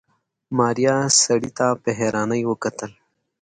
[0.57, 2.91] ماريا سړي ته په حيرانۍ کتل.